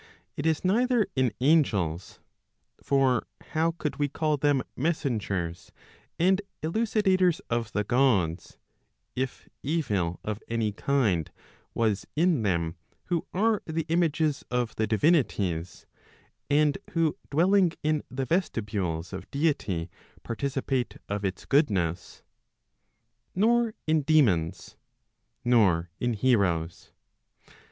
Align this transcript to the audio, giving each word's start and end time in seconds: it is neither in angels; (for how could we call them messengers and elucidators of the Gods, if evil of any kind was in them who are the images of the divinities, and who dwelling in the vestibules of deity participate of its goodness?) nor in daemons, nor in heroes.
it 0.35 0.47
is 0.47 0.65
neither 0.65 1.05
in 1.15 1.31
angels; 1.41 2.19
(for 2.81 3.27
how 3.51 3.69
could 3.69 3.97
we 3.97 4.07
call 4.07 4.35
them 4.35 4.63
messengers 4.75 5.71
and 6.17 6.41
elucidators 6.63 7.39
of 7.51 7.71
the 7.73 7.83
Gods, 7.83 8.57
if 9.15 9.47
evil 9.61 10.19
of 10.23 10.41
any 10.47 10.71
kind 10.71 11.29
was 11.75 12.07
in 12.15 12.41
them 12.41 12.77
who 13.13 13.27
are 13.31 13.61
the 13.67 13.85
images 13.89 14.43
of 14.49 14.75
the 14.75 14.87
divinities, 14.87 15.85
and 16.49 16.79
who 16.93 17.15
dwelling 17.29 17.71
in 17.83 18.01
the 18.09 18.25
vestibules 18.25 19.13
of 19.13 19.29
deity 19.29 19.87
participate 20.23 20.97
of 21.09 21.23
its 21.23 21.45
goodness?) 21.45 22.23
nor 23.35 23.75
in 23.85 24.01
daemons, 24.01 24.77
nor 25.45 25.91
in 25.99 26.13
heroes. 26.13 26.91